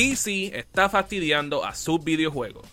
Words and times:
DC 0.00 0.58
está 0.58 0.88
fastidiando 0.88 1.62
a 1.62 1.74
sus 1.74 2.02
videojuegos. 2.02 2.66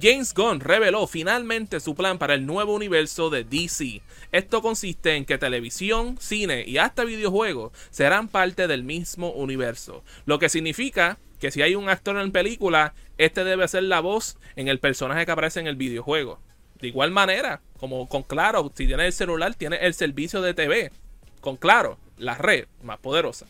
James 0.00 0.32
Gunn 0.32 0.60
reveló 0.60 1.06
finalmente 1.06 1.78
su 1.78 1.94
plan 1.94 2.16
para 2.16 2.32
el 2.32 2.46
nuevo 2.46 2.74
universo 2.74 3.28
de 3.28 3.44
DC. 3.44 4.00
Esto 4.32 4.62
consiste 4.62 5.14
en 5.16 5.26
que 5.26 5.36
televisión, 5.36 6.16
cine 6.18 6.64
y 6.66 6.78
hasta 6.78 7.04
videojuegos 7.04 7.72
serán 7.90 8.28
parte 8.28 8.66
del 8.66 8.82
mismo 8.82 9.30
universo, 9.32 10.02
lo 10.24 10.38
que 10.38 10.48
significa 10.48 11.18
que 11.38 11.50
si 11.50 11.60
hay 11.60 11.74
un 11.74 11.90
actor 11.90 12.16
en 12.16 12.32
película, 12.32 12.94
este 13.18 13.44
debe 13.44 13.68
ser 13.68 13.82
la 13.82 14.00
voz 14.00 14.38
en 14.56 14.68
el 14.68 14.78
personaje 14.78 15.26
que 15.26 15.32
aparece 15.32 15.60
en 15.60 15.66
el 15.66 15.76
videojuego. 15.76 16.40
De 16.80 16.88
igual 16.88 17.10
manera, 17.10 17.60
como 17.78 18.08
con 18.08 18.22
Claro, 18.22 18.72
si 18.74 18.86
tienes 18.86 19.04
el 19.04 19.12
celular, 19.12 19.54
tienes 19.54 19.80
el 19.82 19.92
servicio 19.92 20.40
de 20.40 20.54
TV. 20.54 20.92
Con 21.42 21.58
Claro, 21.58 21.98
la 22.16 22.38
red 22.38 22.68
más 22.82 22.98
poderosa. 23.00 23.46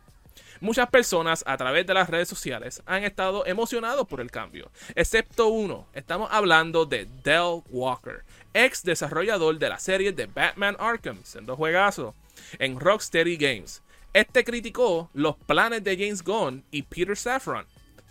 Muchas 0.62 0.90
personas 0.90 1.44
a 1.46 1.58
través 1.58 1.86
de 1.86 1.94
las 1.94 2.10
redes 2.10 2.30
sociales 2.30 2.82
han 2.86 3.04
estado 3.04 3.46
emocionados 3.46 4.08
por 4.08 4.22
el 4.22 4.32
cambio, 4.32 4.72
excepto 4.96 5.48
uno. 5.48 5.88
Estamos 5.94 6.30
hablando 6.32 6.86
de 6.86 7.06
Dell 7.22 7.64
Walker, 7.70 8.24
ex 8.54 8.82
desarrollador 8.82 9.60
de 9.60 9.68
la 9.68 9.78
serie 9.78 10.14
de 10.14 10.28
Batman 10.28 10.78
Arkham, 10.80 11.20
siendo 11.26 11.58
juegazo, 11.58 12.16
en 12.60 12.80
Rocksteady 12.80 13.36
Games. 13.36 13.82
Este 14.14 14.46
criticó 14.46 15.10
los 15.14 15.36
planes 15.36 15.84
de 15.84 15.98
James 15.98 16.24
Gunn 16.24 16.64
y 16.72 16.84
Peter 16.84 17.18
Safran. 17.18 17.66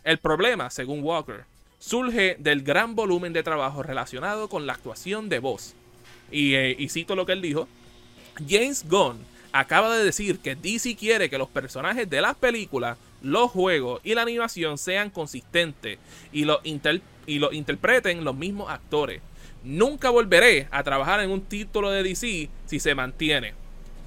El 0.05 0.19
problema, 0.19 0.69
según 0.69 1.03
Walker, 1.03 1.47
surge 1.79 2.37
del 2.39 2.65
gran 2.65 2.95
volumen 2.95 3.33
de 3.33 3.43
trabajo 3.43 3.83
relacionado 3.83 4.51
con 4.51 4.67
la 4.67 4.75
actuación 4.75 5.31
de 5.31 5.39
voz, 5.39 5.75
eh, 6.31 6.77
y, 6.79 6.89
cito 6.89 7.15
lo 7.15 7.27
que 7.27 7.33
él 7.33 7.43
dijo, 7.43 7.69
James 8.49 8.85
Gunn 8.89 9.19
acaba 9.53 9.97
de 9.97 10.05
decir 10.05 10.39
que 10.41 10.55
DC 10.55 10.97
quiere 10.97 11.31
que 11.31 11.39
los 11.39 11.49
personajes 11.49 12.09
de 12.09 12.21
las 12.21 12.37
películas, 12.37 12.99
los 13.23 13.51
juegos 13.51 14.01
y 14.05 14.15
la 14.15 14.23
animación 14.23 14.79
sean 14.79 15.11
consistentes 15.11 15.99
y 16.33 16.45
lo, 16.45 16.61
y 17.27 17.39
lo 17.39 17.53
interpreten 17.53 18.25
los 18.25 18.37
mismos 18.37 18.71
actores. 18.71 19.23
Nunca 19.65 20.11
volveré 20.11 20.69
a 20.71 20.83
trabajar 20.83 21.21
en 21.21 21.31
un 21.31 21.43
título 21.43 21.91
de 21.91 22.03
DC 22.03 22.49
si 22.67 22.81
se 22.81 22.95
mantiene. 22.95 23.55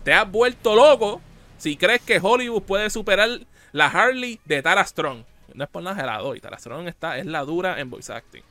Te 0.04 0.14
has 0.14 0.30
vuelto 0.30 0.76
loco 0.76 1.22
si 1.58 1.76
crees 1.76 2.02
que 2.02 2.20
Hollywood 2.22 2.64
puede 2.64 2.90
superar 2.90 3.30
la 3.72 3.88
Harley 3.88 4.40
de 4.46 4.62
Tara 4.62 4.86
Strong. 4.86 5.24
No 5.54 5.64
es 5.66 5.70
por 5.70 5.84
nada 5.84 5.96
gelado 5.98 6.36
y 6.36 6.40
Tara 6.40 6.58
Strong 6.58 6.88
está, 6.88 7.18
es 7.18 7.26
la 7.26 7.44
dura 7.44 7.80
en 7.80 7.90
voice 7.90 8.14
acting. 8.14 8.44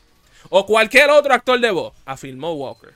O 0.50 0.66
cualquier 0.66 1.10
otro 1.10 1.32
actor 1.32 1.58
de 1.58 1.70
voz, 1.70 1.94
afirmó 2.04 2.52
Walker 2.52 2.94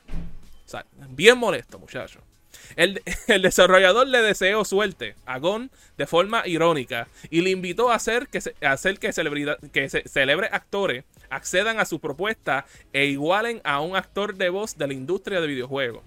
bien 1.11 1.39
molesto, 1.39 1.79
muchacho. 1.79 2.21
El, 2.77 3.03
desarrollador 3.43 4.07
le 4.07 4.23
deseó 4.23 4.65
suerte 4.65 5.17
a 5.27 5.39
Gon 5.39 5.71
de 5.97 6.07
forma 6.07 6.47
irónica 6.47 7.09
y 7.31 7.41
le 7.41 7.51
invitó 7.51 7.91
a 7.91 7.97
hacer 7.97 8.29
que, 8.29 8.41
hacer 8.67 8.99
que, 8.99 9.12
celebridad, 9.12 9.59
que 9.73 9.89
celebre 9.89 10.49
actores 10.51 11.05
accedan 11.31 11.81
a 11.81 11.85
su 11.85 12.01
propuesta 12.01 12.65
e 12.93 13.07
igualen 13.07 13.61
a 13.65 13.81
un 13.81 13.97
actor 13.97 14.35
de 14.37 14.49
voz 14.51 14.77
de 14.77 14.87
la 14.87 14.95
industria 14.95 15.41
de 15.41 15.47
videojuegos. 15.47 16.03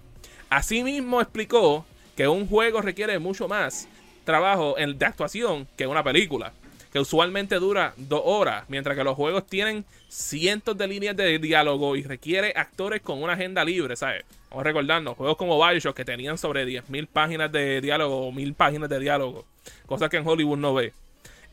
Asimismo 0.50 1.20
explicó 1.20 1.84
que 2.16 2.28
un 2.28 2.48
juego 2.48 2.80
requiere 2.80 3.18
mucho 3.18 3.48
más 3.48 3.88
trabajo 4.24 4.76
de 4.78 5.06
actuación 5.06 5.68
que 5.76 5.86
una 5.86 6.02
película 6.02 6.52
que 6.92 6.98
usualmente 6.98 7.56
dura 7.56 7.92
dos 7.96 8.22
horas, 8.24 8.64
mientras 8.68 8.96
que 8.96 9.04
los 9.04 9.14
juegos 9.14 9.46
tienen 9.46 9.84
cientos 10.08 10.76
de 10.76 10.88
líneas 10.88 11.16
de 11.16 11.38
diálogo 11.38 11.96
y 11.96 12.02
requiere 12.02 12.52
actores 12.56 13.02
con 13.02 13.22
una 13.22 13.34
agenda 13.34 13.64
libre, 13.64 13.96
¿sabes? 13.96 14.24
Vamos 14.50 14.64
recordando, 14.64 15.14
juegos 15.14 15.36
como 15.36 15.58
Bioshock 15.58 15.94
que 15.94 16.04
tenían 16.04 16.38
sobre 16.38 16.66
10.000 16.66 17.06
páginas 17.06 17.52
de 17.52 17.80
diálogo 17.80 18.28
o 18.28 18.32
1.000 18.32 18.54
páginas 18.54 18.88
de 18.88 18.98
diálogo, 18.98 19.44
cosas 19.86 20.08
que 20.08 20.16
en 20.16 20.26
Hollywood 20.26 20.58
no 20.58 20.74
ve. 20.74 20.92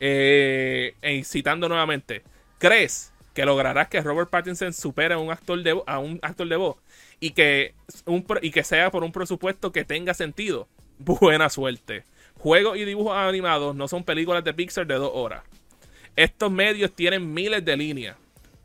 Eh, 0.00 0.94
e 1.00 1.24
citando 1.24 1.68
nuevamente, 1.68 2.22
¿crees 2.58 3.12
que 3.34 3.44
lograrás 3.44 3.88
que 3.88 4.00
Robert 4.00 4.30
Pattinson 4.30 4.72
supere 4.72 5.14
a 5.14 5.18
un 5.18 5.30
actor 5.30 5.62
de, 5.62 5.82
a 5.86 5.98
un 5.98 6.18
actor 6.22 6.48
de 6.48 6.56
voz 6.56 6.76
y 7.20 7.30
que, 7.30 7.74
un, 8.06 8.24
y 8.40 8.50
que 8.50 8.64
sea 8.64 8.90
por 8.90 9.04
un 9.04 9.12
presupuesto 9.12 9.72
que 9.72 9.84
tenga 9.84 10.14
sentido? 10.14 10.68
Buena 10.98 11.50
suerte. 11.50 12.04
Juegos 12.38 12.76
y 12.76 12.84
dibujos 12.84 13.16
animados 13.16 13.74
no 13.74 13.88
son 13.88 14.04
películas 14.04 14.44
de 14.44 14.54
Pixar 14.54 14.86
de 14.86 14.94
dos 14.94 15.10
horas. 15.14 15.42
Estos 16.14 16.50
medios 16.50 16.92
tienen 16.92 17.32
miles 17.32 17.64
de 17.64 17.76
líneas, 17.76 18.16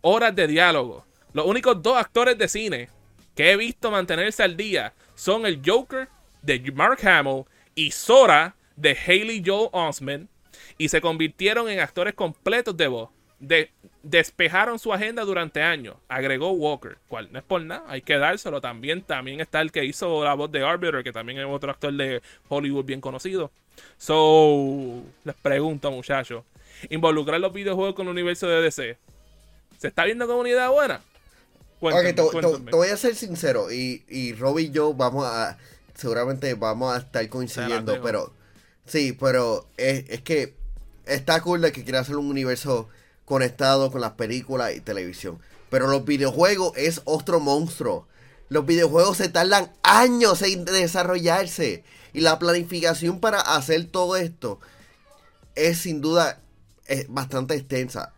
horas 0.02 0.36
de 0.36 0.48
diálogo. 0.48 1.06
Los 1.34 1.46
únicos 1.46 1.82
dos 1.82 1.98
actores 1.98 2.38
de 2.38 2.48
cine 2.48 2.90
que 3.36 3.52
he 3.52 3.58
visto 3.58 3.92
mantenerse 3.92 4.44
al 4.44 4.58
día 4.58 4.94
son 5.16 5.46
el 5.46 5.62
Joker 5.66 6.08
de 6.42 6.72
Mark 6.72 7.00
Hamill 7.06 7.46
y 7.76 7.92
Sora 7.92 8.56
de 8.76 8.98
Haley 8.98 9.44
Joel 9.46 9.70
Osment 9.72 10.30
y 10.78 10.90
se 10.90 11.02
convirtieron 11.02 11.70
en 11.70 11.80
actores 11.80 12.14
completos 12.14 12.76
de 12.76 12.88
voz. 12.88 13.09
De, 13.40 13.72
despejaron 14.04 14.80
su 14.80 14.94
agenda 14.94 15.24
durante 15.24 15.62
años, 15.62 15.96
agregó 16.08 16.52
Walker, 16.52 16.98
cual 17.08 17.30
no 17.32 17.40
es 17.40 17.46
por 17.46 17.62
nada, 17.62 17.84
hay 17.88 18.02
que 18.02 18.18
dárselo. 18.18 18.62
También, 18.62 19.02
también 19.02 19.42
está 19.42 19.62
el 19.62 19.72
que 19.72 19.86
hizo 19.86 20.24
la 20.24 20.34
voz 20.34 20.52
de 20.52 20.66
Arbiter, 20.66 21.04
que 21.04 21.12
también 21.12 21.40
es 21.40 21.46
otro 21.48 21.72
actor 21.72 21.94
de 21.94 22.22
Hollywood 22.50 22.86
bien 22.86 23.02
conocido. 23.02 23.52
So, 23.98 25.04
les 25.24 25.36
pregunto, 25.36 25.92
muchachos, 25.92 26.44
involucrar 26.90 27.40
los 27.40 27.54
videojuegos 27.54 27.96
con 27.96 28.08
el 28.08 28.12
universo 28.12 28.48
de 28.48 28.62
DC, 28.62 28.98
¿se 29.78 29.88
está 29.88 30.06
viendo 30.06 30.28
como 30.28 30.40
una 30.40 30.50
idea 30.50 30.70
buena? 30.70 31.02
ok, 31.80 32.04
te, 32.16 32.72
voy 32.72 32.90
a 32.90 32.98
ser 32.98 33.16
sincero, 33.16 33.72
y, 33.72 34.04
y 34.08 34.34
Rob 34.34 34.60
y 34.60 34.70
yo 34.70 34.94
vamos 34.94 35.26
a, 35.26 35.58
seguramente 35.96 36.54
vamos 36.54 36.94
a 36.94 37.00
estar 37.00 37.28
coincidiendo, 37.30 38.00
pero, 38.02 38.32
sí, 38.86 39.18
pero 39.20 39.68
es, 39.78 40.06
es 40.10 40.22
que 40.22 40.54
está 41.06 41.42
cool 41.42 41.62
de 41.62 41.72
que 41.72 41.84
quiera 41.84 42.00
hacer 42.00 42.18
un 42.18 42.30
universo 42.30 42.90
conectado 43.26 43.92
con 43.92 44.02
las 44.02 44.14
películas 44.14 44.76
y 44.76 44.82
televisión. 44.82 45.40
Pero 45.70 45.88
los 45.88 46.06
videojuegos 46.06 46.74
es 46.76 47.02
otro 47.06 47.40
monstruo. 47.40 48.08
Los 48.50 48.66
videojuegos 48.66 49.18
se 49.18 49.30
tardan 49.30 49.72
años 49.84 50.42
en 50.42 50.66
desarrollarse. 50.66 51.84
Y 52.14 52.22
la 52.22 52.40
planificación 52.40 53.20
para 53.20 53.40
hacer 53.40 53.85
todo 53.85 54.18
esto 54.18 54.59
es 55.56 55.79
sin 55.79 56.02
duda 56.02 56.41
bastante 57.09 57.56
extensa. 57.56 58.14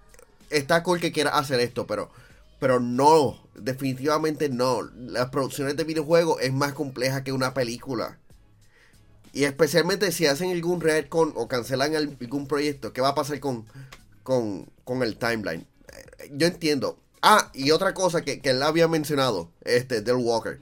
Está 0.49 0.83
cool 0.83 0.99
que 0.99 1.11
quiera 1.11 1.37
hacer 1.37 1.59
esto, 1.59 1.85
pero, 1.87 2.11
pero 2.59 2.79
no, 2.79 3.47
definitivamente 3.55 4.49
no. 4.49 4.81
Las 4.81 5.29
producciones 5.29 5.75
de 5.77 5.83
videojuegos 5.83 6.41
es 6.41 6.53
más 6.53 6.73
compleja 6.73 7.23
que 7.23 7.31
una 7.31 7.53
película. 7.53 8.17
Y 9.31 9.45
especialmente 9.45 10.11
si 10.11 10.27
hacen 10.27 10.51
algún 10.51 10.83
con 11.09 11.33
o 11.35 11.47
cancelan 11.47 11.95
algún 11.95 12.47
proyecto, 12.47 12.93
¿qué 12.93 13.01
va 13.01 13.09
a 13.09 13.15
pasar 13.15 13.39
con, 13.39 13.65
con, 14.21 14.69
con 14.83 15.03
el 15.03 15.17
timeline. 15.17 15.67
Yo 16.31 16.47
entiendo. 16.47 16.99
Ah, 17.21 17.51
y 17.53 17.71
otra 17.71 17.93
cosa 17.93 18.21
que, 18.21 18.41
que 18.41 18.49
él 18.49 18.63
había 18.63 18.87
mencionado, 18.87 19.49
este, 19.61 20.01
Del 20.01 20.15
Walker. 20.15 20.59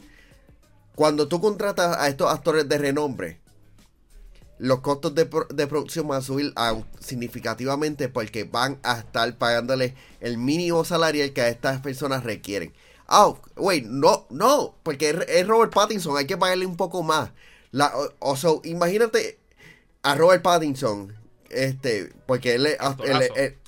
Cuando 0.95 1.27
tú 1.27 1.41
contratas 1.41 1.97
a 1.97 2.07
estos 2.07 2.31
actores 2.31 2.69
de 2.69 2.77
renombre, 2.77 3.41
los 4.61 4.81
costos 4.81 5.15
de, 5.15 5.25
producción 5.25 6.07
van 6.07 6.19
a 6.19 6.21
subir 6.21 6.53
significativamente 6.99 8.09
porque 8.09 8.43
van 8.43 8.77
a 8.83 8.99
estar 8.99 9.35
pagándole 9.39 9.95
el 10.19 10.37
mínimo 10.37 10.85
salarial 10.85 11.33
que 11.33 11.41
a 11.41 11.49
estas 11.49 11.81
personas 11.81 12.23
requieren. 12.23 12.71
Ah, 13.07 13.33
wait, 13.55 13.85
no, 13.85 14.27
no, 14.29 14.75
porque 14.83 15.25
es 15.27 15.47
Robert 15.47 15.73
Pattinson, 15.73 16.15
hay 16.15 16.27
que 16.27 16.37
pagarle 16.37 16.67
un 16.67 16.77
poco 16.77 17.01
más. 17.01 17.31
La, 17.71 17.91
o, 18.19 18.61
imagínate 18.63 19.39
a 20.03 20.13
Robert 20.13 20.43
Pattinson 20.43 21.11
este, 21.49 22.13
porque 22.27 22.53
él 22.53 22.67
es, 22.67 22.77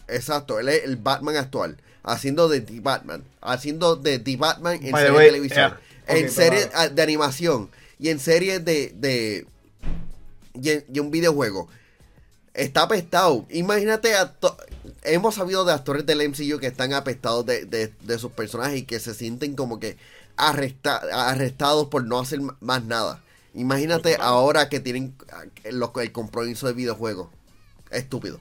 exacto, 0.08 0.60
él 0.60 0.70
es 0.70 0.84
el 0.84 0.98
Batman 0.98 1.36
actual, 1.38 1.78
haciendo 2.04 2.50
de 2.50 2.62
The 2.62 2.80
Batman, 2.80 3.24
haciendo 3.42 3.96
de 3.96 4.20
The 4.20 4.38
Batman 4.38 4.80
en 4.82 4.96
serie 4.96 5.20
televisión. 5.20 5.74
en 6.08 6.32
series 6.32 6.70
ah, 6.74 6.90
de 6.90 7.02
animación 7.02 7.70
y 8.00 8.10
en 8.10 8.20
series 8.20 8.64
de, 8.66 8.94
de 8.96 9.48
y, 10.54 11.00
un 11.00 11.12
videojuego 11.12 11.68
está 12.54 12.84
apestado. 12.84 13.46
Imagínate, 13.50 14.16
a 14.16 14.34
hemos 15.04 15.36
sabido 15.36 15.66
de 15.66 15.74
actores 15.74 16.06
del 16.06 16.28
MCU 16.30 16.60
que 16.60 16.68
están 16.68 16.94
apestados 16.94 17.46
de, 17.46 17.66
de, 17.66 18.20
sus 18.20 18.32
personajes 18.32 18.80
y 18.80 18.84
que 18.84 19.00
se 19.00 19.14
sienten 19.14 19.56
como 19.56 19.80
que 19.80 19.98
arrestados 20.36 21.88
por 21.88 22.06
no 22.06 22.20
hacer 22.20 22.42
más 22.60 22.84
nada. 22.84 23.22
Imagínate 23.54 24.18
ahora 24.20 24.70
que 24.70 24.80
tienen 24.80 25.16
el, 25.64 25.82
el 25.96 26.12
compromiso 26.12 26.68
de 26.68 26.74
videojuegos. 26.74 27.30
Estúpido. 27.92 28.40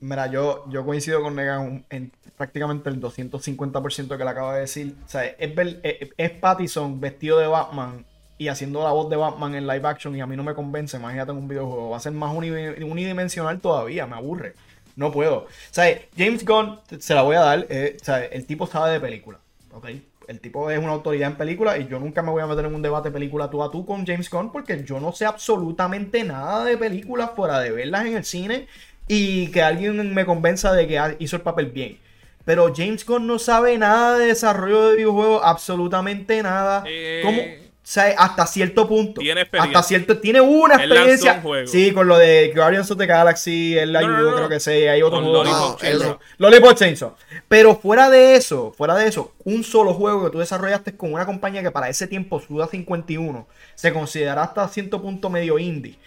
Mira, 0.00 0.28
yo, 0.28 0.64
yo 0.70 0.84
coincido 0.84 1.22
con 1.22 1.34
Negan 1.34 1.84
en 1.90 2.12
prácticamente 2.36 2.88
el 2.88 3.00
250% 3.00 4.16
que 4.16 4.24
le 4.24 4.30
acaba 4.30 4.54
de 4.54 4.60
decir. 4.60 4.94
O 5.04 5.08
sea, 5.08 5.24
es, 5.24 5.52
es, 5.82 6.10
es 6.16 6.72
vestido 7.00 7.38
de 7.38 7.46
Batman 7.48 8.04
y 8.38 8.48
haciendo 8.48 8.84
la 8.84 8.92
voz 8.92 9.10
de 9.10 9.16
Batman 9.16 9.56
en 9.56 9.66
live 9.66 9.86
action 9.86 10.14
y 10.14 10.20
a 10.20 10.26
mí 10.26 10.36
no 10.36 10.44
me 10.44 10.54
convence, 10.54 10.96
imagínate 10.96 11.32
en 11.32 11.38
un 11.38 11.48
videojuego, 11.48 11.90
va 11.90 11.96
a 11.96 12.00
ser 12.00 12.12
más 12.12 12.32
unidimensional 12.34 13.60
todavía, 13.60 14.06
me 14.06 14.14
aburre. 14.14 14.54
No 14.94 15.12
puedo. 15.12 15.38
O 15.38 15.48
sea, 15.70 15.96
James 16.16 16.44
Gunn, 16.44 16.78
se 16.98 17.14
la 17.14 17.22
voy 17.22 17.36
a 17.36 17.40
dar, 17.40 17.66
eh, 17.68 17.96
o 18.00 18.04
sea, 18.04 18.24
el 18.24 18.46
tipo 18.46 18.66
sabe 18.66 18.92
de 18.92 19.00
película, 19.00 19.38
¿ok? 19.72 19.88
El 20.28 20.40
tipo 20.40 20.70
es 20.70 20.78
una 20.78 20.90
autoridad 20.90 21.30
en 21.30 21.36
película 21.36 21.78
y 21.78 21.88
yo 21.88 21.98
nunca 21.98 22.22
me 22.22 22.30
voy 22.30 22.42
a 22.42 22.46
meter 22.46 22.66
en 22.66 22.74
un 22.74 22.82
debate 22.82 23.10
película 23.10 23.48
tú 23.48 23.62
a 23.62 23.70
tú 23.70 23.86
con 23.86 24.06
James 24.06 24.28
Gunn 24.28 24.52
porque 24.52 24.84
yo 24.84 25.00
no 25.00 25.12
sé 25.12 25.24
absolutamente 25.24 26.22
nada 26.22 26.64
de 26.64 26.76
películas 26.76 27.30
fuera 27.34 27.60
de 27.60 27.70
verlas 27.70 28.06
en 28.06 28.16
el 28.16 28.24
cine 28.24 28.68
y 29.08 29.48
que 29.48 29.62
alguien 29.62 30.14
me 30.14 30.24
convenza 30.24 30.72
de 30.72 30.86
que 30.86 31.16
hizo 31.18 31.36
el 31.36 31.42
papel 31.42 31.66
bien. 31.66 31.98
Pero 32.44 32.72
James 32.74 33.04
Gunn 33.04 33.26
no 33.26 33.38
sabe 33.38 33.76
nada 33.76 34.18
de 34.18 34.26
desarrollo 34.26 34.88
de 34.88 34.96
videojuegos, 34.96 35.42
absolutamente 35.44 36.42
nada. 36.42 36.84
Eh, 36.86 37.20
¿Cómo? 37.22 37.42
O 37.88 37.90
sea, 37.90 38.14
hasta 38.18 38.46
cierto 38.46 38.86
punto. 38.86 39.20
Tiene 39.20 39.42
experiencia. 39.42 39.78
Hasta 39.78 39.88
cierto, 39.88 40.18
tiene 40.18 40.42
una 40.42 40.74
experiencia. 40.74 41.42
Sí, 41.66 41.92
con 41.92 42.06
lo 42.06 42.18
de 42.18 42.52
Guardians 42.54 42.90
of 42.90 42.98
the 42.98 43.06
Galaxy, 43.06 43.78
él 43.78 43.96
ayudó, 43.96 44.36
creo 44.36 44.48
que 44.48 44.60
sí, 44.60 44.70
hay 44.70 45.00
otro 45.00 45.22
juego. 45.22 45.42
Lollipop, 45.42 46.20
Lollipop 46.36 46.74
Chainsaw. 46.74 47.14
Pero 47.48 47.76
fuera 47.76 48.10
de 48.10 48.36
eso, 48.36 48.74
fuera 48.76 48.94
de 48.94 49.08
eso, 49.08 49.32
un 49.44 49.64
solo 49.64 49.94
juego 49.94 50.24
que 50.24 50.30
tú 50.30 50.38
desarrollaste 50.38 50.96
con 50.98 51.14
una 51.14 51.24
compañía 51.24 51.62
que 51.62 51.70
para 51.70 51.88
ese 51.88 52.06
tiempo, 52.06 52.40
Suda 52.40 52.66
51, 52.66 53.48
se 53.74 53.92
considera 53.94 54.42
hasta 54.42 54.68
cierto 54.68 55.00
punto 55.00 55.30
medio 55.30 55.58
indie. 55.58 55.98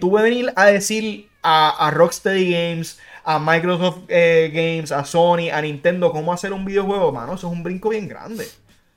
Tuvo 0.00 0.16
que 0.16 0.22
venir 0.22 0.52
a 0.56 0.66
decir 0.66 1.28
a, 1.42 1.90
Rocksteady 1.92 2.50
Games, 2.50 2.98
a 3.24 3.38
Microsoft 3.38 3.98
eh, 4.08 4.50
Games, 4.52 4.92
a 4.92 5.04
Sony, 5.04 5.50
a 5.52 5.62
Nintendo 5.62 6.12
cómo 6.12 6.32
hacer 6.32 6.52
un 6.52 6.64
videojuego, 6.64 7.12
mano, 7.12 7.34
eso 7.34 7.46
es 7.46 7.52
un 7.52 7.62
brinco 7.62 7.90
bien 7.90 8.08
grande. 8.08 8.44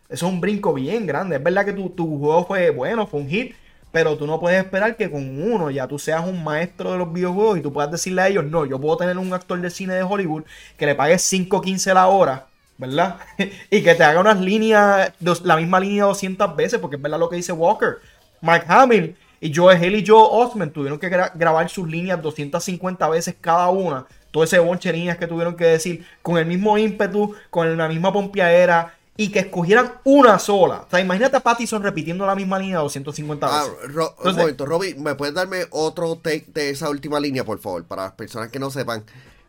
Eso 0.10 0.28
es 0.28 0.33
un 0.33 0.42
brinco 0.42 0.74
bien 0.74 1.06
grande. 1.06 1.38
Es 1.38 1.44
verdad 1.44 1.66
que 1.66 1.74
tu, 1.74 2.19
juego 2.19 2.45
fue 2.45 2.69
bueno, 2.72 3.07
fue 3.07 3.22
un 3.22 3.30
hit, 3.30 3.56
pero 3.92 4.18
tú 4.18 4.28
no 4.28 4.39
puedes 4.39 4.62
esperar 4.62 4.98
que 4.98 5.10
con 5.10 5.42
uno 5.42 5.69
ya 5.69 5.88
tú 5.88 6.00
seas 6.00 6.25
un 6.28 6.44
maestro 6.44 6.92
de 6.92 6.98
los 6.98 7.13
videojuegos 7.13 7.60
y 7.60 7.62
tú 7.62 7.72
puedas 7.72 7.92
decirle 7.92 8.22
a 8.22 8.28
ellos, 8.28 8.45
no, 8.45 8.66
yo 8.66 8.80
puedo 8.80 8.98
tener 8.98 9.18
un 9.18 9.33
actor 9.33 9.60
de 9.62 9.69
cine 9.69 9.94
de 9.94 10.04
Hollywood 10.04 10.44
que 10.78 10.86
le 10.86 10.95
pague 10.95 11.16
5.15 11.16 11.94
la 11.94 12.07
hora, 12.07 12.48
¿verdad? 12.78 13.18
y 13.69 13.83
que 13.83 13.95
te 13.95 14.04
haga 14.04 14.19
unas 14.19 14.39
líneas, 14.39 15.13
la 15.44 15.56
misma 15.56 15.80
línea 15.80 16.06
200 16.06 16.56
veces, 16.56 16.80
porque 16.80 16.98
es 16.98 17.01
verdad 17.01 17.19
lo 17.19 17.30
que 17.30 17.38
dice 17.38 17.54
Walker. 17.54 18.00
Mark 18.42 18.66
Hamill 18.68 19.16
y 19.41 19.53
Joe 19.53 19.75
Hill 19.75 19.95
y 19.95 20.05
Joe 20.05 20.27
Osment 20.29 20.71
tuvieron 20.71 20.99
que 20.99 21.09
grabar 21.09 21.67
sus 21.67 21.89
líneas 21.89 22.21
250 22.21 23.09
veces 23.09 23.35
cada 23.41 23.69
una. 23.69 24.05
Todo 24.29 24.43
ese 24.43 24.59
bonche 24.59 24.91
de 24.91 24.99
líneas 24.99 25.17
que 25.17 25.27
tuvieron 25.27 25.57
que 25.57 25.65
decir 25.65 26.05
con 26.21 26.38
el 26.38 26.45
mismo 26.45 26.77
ímpetu, 26.77 27.35
con 27.49 27.75
la 27.75 27.88
misma 27.88 28.13
pompiadera 28.13 28.95
y 29.17 29.29
que 29.29 29.39
escogieran 29.39 29.93
una 30.03 30.38
sola. 30.38 30.85
O 30.88 30.89
sea, 30.89 30.99
imagínate 30.99 31.38
a 31.38 31.39
Pattison 31.41 31.81
repitiendo 31.81 32.25
la 32.25 32.35
misma 32.35 32.59
línea 32.59 32.77
250 32.79 33.47
ah, 33.47 33.63
veces. 33.63 33.97
Ah, 33.97 34.29
un 34.29 34.35
momento, 34.35 34.65
Robby, 34.65 34.93
¿me 34.93 35.15
puedes 35.15 35.33
darme 35.33 35.65
otro 35.71 36.15
take 36.17 36.45
de 36.53 36.69
esa 36.69 36.89
última 36.89 37.19
línea, 37.19 37.44
por 37.44 37.59
favor? 37.59 37.83
Para 37.83 38.03
las 38.03 38.11
personas 38.13 38.49
que 38.49 38.59
no 38.59 38.69
sepan 38.69 39.03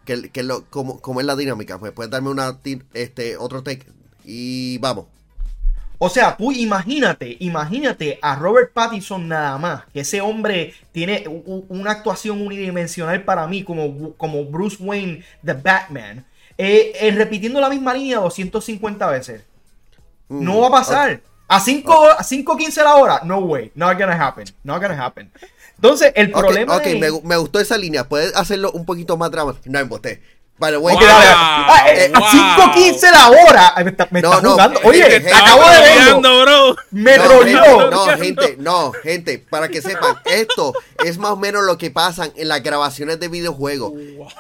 que, 0.07 0.31
que 0.31 0.43
lo, 0.43 0.65
cómo, 0.71 1.01
cómo, 1.01 1.21
es 1.21 1.27
la 1.27 1.37
dinámica. 1.37 1.77
¿Me 1.77 1.93
puedes 1.93 2.11
darme 2.11 2.31
una, 2.31 2.59
este, 2.95 3.37
otro 3.37 3.63
take? 3.63 3.87
Y 4.25 4.79
vamos. 4.79 5.05
O 6.05 6.09
sea, 6.09 6.37
tú 6.37 6.51
imagínate, 6.51 7.37
imagínate 7.39 8.19
a 8.23 8.35
Robert 8.35 8.73
Pattinson 8.73 9.29
nada 9.29 9.57
más, 9.57 9.85
que 9.93 10.01
ese 10.01 10.21
hombre 10.21 10.75
tiene 10.91 11.23
una 11.69 11.93
actuación 11.93 12.45
unidimensional 12.45 13.23
para 13.23 13.47
mí 13.47 13.63
como, 13.63 14.13
como 14.15 14.45
Bruce 14.47 14.79
Wayne, 14.81 15.23
The 15.45 15.53
Batman, 15.53 16.27
eh, 16.59 16.93
eh, 16.99 17.13
repitiendo 17.13 17.61
la 17.61 17.71
misma 17.71 17.95
línea 17.95 18.19
250 18.19 19.07
veces. 19.11 19.45
No 20.29 20.63
va 20.63 20.67
a 20.67 20.71
pasar. 20.73 21.21
A 21.47 21.61
5 21.61 22.07
a 22.19 22.19
5.15 22.19 22.83
la 22.83 22.97
hora, 22.97 23.21
no 23.23 23.39
way, 23.39 23.71
not 23.77 23.97
gonna 23.97 24.27
happen, 24.27 24.47
not 24.65 24.83
gonna 24.83 25.01
happen. 25.01 25.31
Entonces, 25.77 26.13
el 26.17 26.33
problema 26.33 26.79
Ok, 26.79 26.87
me, 26.99 27.13
me, 27.23 27.37
gustó 27.37 27.61
esa 27.61 27.79
línea, 27.79 28.09
puedes 28.09 28.35
hacerlo 28.35 28.73
un 28.73 28.85
poquito 28.85 29.17
más 29.17 29.31
dramático. 29.31 29.71
No 29.71 29.79
emboté. 29.79 30.21
Vale, 30.63 30.77
voy 30.77 30.93
a 30.93 31.93
eh, 31.93 32.13
A 32.15 32.21
5.15 32.21 33.11
la 33.11 33.31
hora. 33.31 33.75
Me 33.83 33.91
está, 33.91 34.07
me 34.13 34.23
no, 34.23 34.33
está 34.33 34.49
jugando. 34.49 34.81
Oye, 34.85 35.03
gente, 35.11 35.33
acabo 35.33 35.69
de 35.69 35.81
verlo. 35.81 36.77
Me 36.93 37.19
no, 37.19 37.91
no, 37.91 38.07
gente, 38.17 38.57
no, 38.61 38.93
gente, 38.93 39.41
para 39.41 39.69
que 39.69 39.83
sepan, 39.83 40.15
esto 40.25 40.73
es 41.05 41.19
más 41.19 41.33
o 41.33 41.37
menos 41.37 41.65
lo 41.65 41.79
que 41.79 41.91
pasan 41.91 42.33
en 42.37 42.47
las 42.47 42.63
grabaciones 42.63 43.19
de 43.19 43.27
videojuegos. 43.27 43.95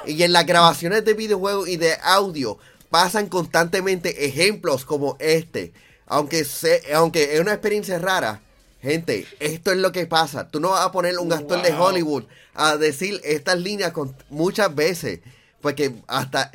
Y 0.07 0.23
en 0.23 0.33
las 0.33 0.47
grabaciones 0.47 1.05
de 1.05 1.15
videojuegos 1.15 1.69
y 1.69 1.77
de 1.77 1.97
audio 2.05 2.57
pasan 2.89 3.27
constantemente 3.27 4.25
ejemplos 4.25 4.85
como 4.85 5.17
este. 5.19 5.73
Aunque, 6.07 6.45
se, 6.45 6.83
aunque 6.95 7.35
es 7.35 7.41
una 7.41 7.55
experiencia 7.55 7.99
rara, 7.99 8.43
gente, 8.81 9.27
esto 9.41 9.73
es 9.73 9.79
lo 9.79 9.91
que 9.91 10.07
pasa. 10.07 10.47
Tú 10.47 10.61
no 10.61 10.71
vas 10.71 10.87
a 10.87 10.93
poner 10.93 11.19
un 11.19 11.33
actor 11.33 11.61
de 11.63 11.73
Hollywood 11.73 12.27
a 12.55 12.77
decir 12.77 13.21
estas 13.25 13.59
líneas 13.59 13.91
con, 13.91 14.15
muchas 14.31 14.73
veces. 14.73 15.19
Porque 15.63 15.93
hasta 16.09 16.51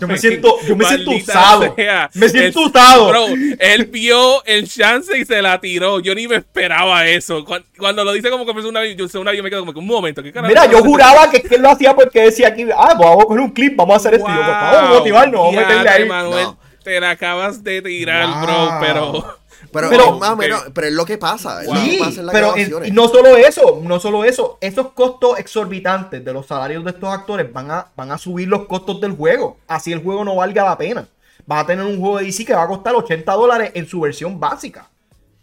yo 0.00 0.08
me 0.08 0.16
siento, 0.16 0.56
yo 0.66 0.76
me 0.76 0.84
siento 0.84 1.10
usado. 1.10 1.74
me 2.14 2.28
siento 2.28 2.60
usado. 2.62 3.08
Bro, 3.08 3.26
él 3.58 3.84
vio 3.86 4.44
el 4.44 4.68
chance 4.68 5.16
y 5.18 5.24
se 5.24 5.42
la 5.42 5.60
tiró. 5.60 6.00
Yo 6.00 6.14
ni 6.14 6.26
me 6.26 6.36
esperaba 6.36 7.06
eso. 7.06 7.44
Cuando, 7.78 8.04
lo 8.04 8.12
dice 8.12 8.30
como 8.30 8.46
que 8.46 8.58
es 8.58 8.64
una, 8.64 8.84
yo, 8.86 9.06
una, 9.20 9.34
yo 9.34 9.42
me 9.42 9.50
quedo 9.50 9.60
como 9.60 9.72
que 9.72 9.78
un 9.78 9.86
momento. 9.86 10.22
¿qué 10.22 10.32
Mira, 10.42 10.70
yo 10.70 10.78
juraba 10.82 11.30
que, 11.30 11.42
él 11.50 11.62
lo 11.62 11.70
hacía 11.70 11.94
porque 11.94 12.22
decía 12.22 12.48
aquí, 12.48 12.64
ah, 12.74 12.94
pues 12.96 13.08
vamos 13.08 13.24
a 13.24 13.26
coger 13.26 13.40
un 13.40 13.50
clip, 13.50 13.76
vamos 13.76 13.94
a 13.94 13.96
hacer 13.96 14.14
esto. 14.14 14.26
Wow. 14.26 14.38
vamos 14.38 14.90
a 14.90 14.98
motivarnos, 14.98 15.40
vamos 15.40 15.56
a 15.56 15.60
meterle 15.60 15.90
ahí. 15.90 16.08
Manuel, 16.08 16.48
te 16.82 17.00
la 17.00 17.10
acabas 17.10 17.62
de 17.62 17.82
tirar, 17.82 18.42
bro, 18.42 18.78
pero 18.80 19.39
pero, 19.72 19.88
pero, 19.88 20.18
más 20.18 20.30
o 20.30 20.36
menos, 20.36 20.64
pero 20.74 20.86
es 20.86 20.92
lo 20.92 21.04
que 21.04 21.16
pasa. 21.16 21.62
Sí, 21.62 22.00
pero 22.32 22.54
no 22.92 23.08
solo 23.08 23.36
eso, 23.36 23.80
no 23.82 24.00
solo 24.00 24.24
eso. 24.24 24.58
Esos 24.60 24.92
costos 24.92 25.38
exorbitantes 25.38 26.24
de 26.24 26.32
los 26.32 26.46
salarios 26.46 26.84
de 26.84 26.90
estos 26.90 27.08
actores 27.08 27.52
van 27.52 27.70
a, 27.70 27.86
van 27.96 28.10
a 28.10 28.18
subir 28.18 28.48
los 28.48 28.66
costos 28.66 29.00
del 29.00 29.12
juego. 29.12 29.58
Así 29.68 29.92
el 29.92 30.02
juego 30.02 30.24
no 30.24 30.36
valga 30.36 30.64
la 30.64 30.76
pena. 30.76 31.06
Vas 31.46 31.64
a 31.64 31.66
tener 31.66 31.84
un 31.84 31.98
juego 31.98 32.18
de 32.18 32.24
DC 32.24 32.44
que 32.44 32.52
va 32.52 32.64
a 32.64 32.68
costar 32.68 32.94
80 32.94 33.32
dólares 33.32 33.70
en 33.74 33.86
su 33.86 34.00
versión 34.00 34.40
básica. 34.40 34.88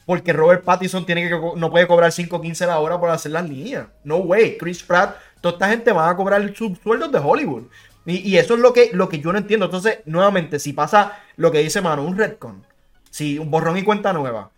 Porque 0.06 0.32
Robert 0.32 0.64
Pattinson 0.64 1.06
tiene 1.06 1.28
que, 1.28 1.40
no 1.56 1.70
puede 1.70 1.88
cobrar 1.88 2.12
5.15 2.12 2.66
la 2.66 2.80
hora 2.80 3.00
por 3.00 3.10
hacer 3.10 3.32
las 3.32 3.48
líneas. 3.48 3.88
No 4.04 4.18
way. 4.18 4.58
Chris 4.58 4.84
Pratt, 4.84 5.16
toda 5.42 5.54
esta 5.54 5.70
gente 5.70 5.92
va 5.92 6.10
a 6.10 6.16
cobrar 6.16 6.54
sus 6.56 6.78
sueldos 6.80 7.12
de 7.12 7.20
Hollywood. 7.20 7.64
Y, 8.06 8.38
eso 8.38 8.54
es 8.54 8.62
lo 8.62 8.72
que, 8.72 8.90
lo 8.94 9.10
que 9.10 9.20
yo 9.20 9.34
no 9.34 9.38
entiendo. 9.38 9.66
Entonces, 9.66 10.00
nuevamente, 10.06 10.60
si 10.60 10.72
pasa 10.72 11.20
lo 11.36 11.52
que 11.52 11.60
dice 11.60 11.82
Manu, 11.82 12.04
un 12.04 12.18
retcon 12.18 12.64
Sí, 13.10 13.40
un 13.40 13.50
borrón 13.50 13.78
y 13.78 13.84
cuenta 13.84 14.14
nueva. 14.14 14.52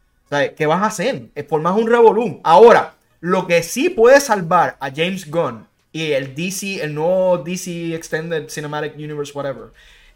¿Qué 0.56 0.66
vas 0.66 0.84
a 0.84 0.88
hacer? 0.88 1.28
Formas 1.48 1.76
un 1.76 1.88
revolú. 1.88 2.40
Ahora, 2.44 2.94
lo 3.20 3.48
que 3.48 3.64
sí 3.64 3.90
puede 3.90 4.22
salvar 4.22 4.78
a 4.80 4.92
James 4.92 5.30
Gunn 5.30 5.68
y 5.92 6.12
el 6.12 6.36
DC, 6.36 6.84
el 6.84 6.94
nuevo 6.94 7.40
DC 7.40 7.96
Extended 7.96 8.48
Cinematic 8.50 8.96
Universe, 8.96 9.34
whatever, 9.34 9.70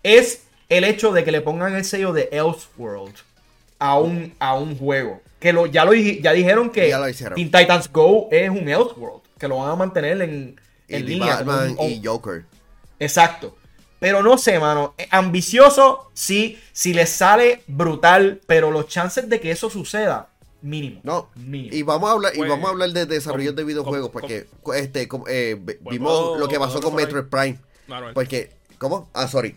es 0.04 0.44
el 0.70 0.84
hecho 0.84 1.12
de 1.12 1.24
que 1.24 1.32
le 1.32 1.42
pongan 1.42 1.76
el 1.76 1.84
sello 1.84 2.14
de 2.14 2.30
Elseworld 2.32 3.16
a 3.80 3.98
un, 3.98 4.34
a 4.40 4.56
un 4.56 4.78
juego. 4.78 5.22
Que 5.40 5.52
lo, 5.52 5.66
ya, 5.66 5.84
lo, 5.84 5.94
ya 5.94 6.32
dijeron 6.32 6.70
que 6.70 6.94
Teen 7.36 7.52
Titans 7.52 7.92
Go 7.92 8.30
es 8.32 8.50
un 8.50 8.70
Elseworld. 8.70 9.22
Que 9.38 9.48
lo 9.48 9.58
van 9.58 9.72
a 9.72 9.76
mantener 9.76 10.22
en, 10.22 10.56
en 10.88 11.06
línea. 11.06 11.44
y 11.82 12.02
Joker. 12.04 12.46
Exacto. 13.00 13.58
Pero 14.04 14.22
no 14.22 14.38
sé, 14.38 14.60
mano. 14.60 14.96
Eh, 14.98 15.08
ambicioso, 15.12 16.12
sí. 16.14 16.60
Si 16.74 16.94
le 16.94 17.06
sale 17.06 17.64
brutal. 17.68 18.42
Pero 18.48 18.70
los 18.70 18.90
chances 18.90 19.30
de 19.30 19.40
que 19.40 19.50
eso 19.50 19.70
suceda, 19.70 20.28
mínimo. 20.62 21.00
No. 21.04 21.30
Mínimo. 21.36 21.74
Y 21.74 21.84
vamos 21.84 22.10
a 22.10 22.12
hablar, 22.12 22.36
y 22.36 22.40
vamos 22.42 22.58
a 22.58 22.60
pues, 22.60 22.72
hablar 22.74 22.90
de 22.90 23.06
desarrollo 23.06 23.54
de 23.54 23.64
videojuegos. 23.64 24.10
porque 24.12 24.48
este 24.76 25.08
eh, 25.30 25.58
vimos 25.90 26.38
lo 26.38 26.50
que 26.50 26.60
pasó 26.60 26.82
con 26.82 26.96
Metroid 26.96 27.28
Prime. 27.28 27.58
Porque, 28.14 28.52
¿cómo? 28.78 29.10
Ah, 29.14 29.30
sorry. 29.30 29.56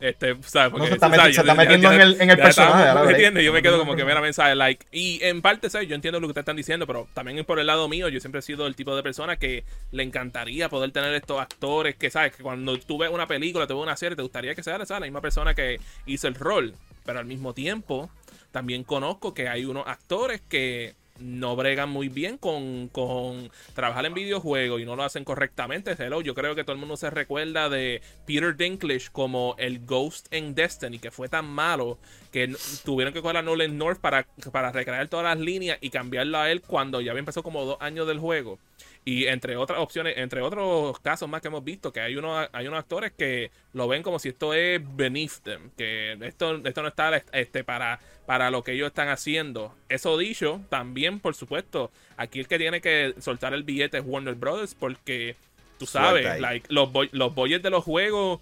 Este, 0.00 0.36
¿sabes? 0.42 0.70
Porque, 0.70 0.88
se 0.88 0.94
está, 0.94 1.08
metiendo 1.54 1.92
en 1.92 2.00
el, 2.00 2.20
en 2.20 2.30
el 2.30 2.36
personaje. 2.36 3.42
Yo 3.42 3.52
me 3.52 3.62
quedo 3.62 3.78
como 3.78 3.94
que 3.94 4.04
mera 4.04 4.20
mensaje, 4.20 4.54
like. 4.54 4.86
Y 4.92 5.22
en 5.22 5.40
parte, 5.42 5.70
¿sabes? 5.70 5.88
Yo 5.88 5.94
entiendo 5.94 6.20
lo 6.20 6.26
que 6.26 6.32
ustedes 6.32 6.42
están 6.42 6.56
diciendo, 6.56 6.86
pero 6.86 7.08
también 7.14 7.44
por 7.44 7.58
el 7.58 7.66
lado 7.66 7.88
mío, 7.88 8.08
yo 8.08 8.20
siempre 8.20 8.40
he 8.40 8.42
sido 8.42 8.66
el 8.66 8.74
tipo 8.74 8.94
de 8.96 9.02
persona 9.02 9.36
que 9.36 9.64
le 9.92 10.02
encantaría 10.02 10.68
poder 10.68 10.90
tener 10.92 11.14
estos 11.14 11.40
actores 11.40 11.96
que, 11.96 12.10
¿sabes? 12.10 12.34
Que 12.34 12.42
cuando 12.42 12.78
tú 12.78 12.98
ves 12.98 13.10
una 13.10 13.26
película, 13.26 13.66
tú 13.66 13.74
ves 13.74 13.82
una 13.82 13.96
serie, 13.96 14.16
te 14.16 14.22
gustaría 14.22 14.54
que 14.54 14.62
sea, 14.62 14.78
la 14.78 15.00
misma 15.00 15.20
persona 15.20 15.54
que 15.54 15.80
hizo 16.06 16.28
el 16.28 16.34
rol. 16.34 16.74
Pero 17.04 17.18
al 17.18 17.26
mismo 17.26 17.54
tiempo, 17.54 18.10
también 18.50 18.84
conozco 18.84 19.34
que 19.34 19.48
hay 19.48 19.64
unos 19.64 19.86
actores 19.86 20.40
que 20.48 20.94
no 21.20 21.54
bregan 21.54 21.90
muy 21.90 22.08
bien 22.08 22.38
con, 22.38 22.88
con, 22.88 23.50
trabajar 23.74 24.04
en 24.06 24.14
videojuegos 24.14 24.80
y 24.80 24.84
no 24.84 24.96
lo 24.96 25.04
hacen 25.04 25.24
correctamente. 25.24 25.94
Hello, 25.98 26.20
yo 26.20 26.34
creo 26.34 26.54
que 26.54 26.64
todo 26.64 26.74
el 26.74 26.80
mundo 26.80 26.96
se 26.96 27.10
recuerda 27.10 27.68
de 27.68 28.02
Peter 28.26 28.56
Dinklage 28.56 29.10
como 29.12 29.54
el 29.58 29.84
Ghost 29.84 30.26
en 30.32 30.54
Destiny, 30.54 30.98
que 30.98 31.10
fue 31.10 31.28
tan 31.28 31.46
malo 31.46 31.98
que 32.32 32.54
tuvieron 32.84 33.14
que 33.14 33.22
coger 33.22 33.36
a 33.36 33.42
Nolan 33.42 33.78
North 33.78 34.00
para, 34.00 34.26
para 34.50 34.72
recrear 34.72 35.06
todas 35.08 35.24
las 35.24 35.38
líneas 35.38 35.78
y 35.80 35.90
cambiarlo 35.90 36.38
a 36.38 36.50
él 36.50 36.62
cuando 36.62 37.00
ya 37.00 37.12
había 37.12 37.20
empezado 37.20 37.44
como 37.44 37.64
dos 37.64 37.76
años 37.80 38.06
del 38.08 38.18
juego. 38.18 38.58
Y 39.04 39.26
entre 39.26 39.56
otras 39.56 39.78
opciones, 39.80 40.14
entre 40.16 40.40
otros 40.40 40.98
casos 41.00 41.28
más 41.28 41.42
que 41.42 41.48
hemos 41.48 41.62
visto, 41.62 41.92
que 41.92 42.00
hay 42.00 42.16
unos, 42.16 42.48
hay 42.52 42.66
unos 42.66 42.78
actores 42.78 43.12
que 43.12 43.50
lo 43.72 43.86
ven 43.86 44.02
como 44.02 44.18
si 44.18 44.30
esto 44.30 44.54
es 44.54 44.80
beneath 44.96 45.42
them, 45.42 45.70
que 45.76 46.16
esto, 46.22 46.56
esto 46.64 46.82
no 46.82 46.88
está 46.88 47.22
este, 47.32 47.64
para, 47.64 48.00
para 48.24 48.50
lo 48.50 48.64
que 48.64 48.72
ellos 48.72 48.86
están 48.86 49.08
haciendo. 49.08 49.74
Eso 49.88 50.16
dicho, 50.16 50.62
también, 50.70 51.20
por 51.20 51.34
supuesto, 51.34 51.90
aquí 52.16 52.40
el 52.40 52.48
que 52.48 52.58
tiene 52.58 52.80
que 52.80 53.14
soltar 53.20 53.52
el 53.52 53.62
billete 53.62 53.98
es 53.98 54.04
Warner 54.06 54.34
Brothers, 54.34 54.74
porque 54.74 55.36
tú 55.78 55.86
sabes, 55.86 56.40
like, 56.40 56.66
los, 56.72 56.88
los 57.12 57.34
boyes 57.34 57.62
de 57.62 57.70
los 57.70 57.84
juegos 57.84 58.40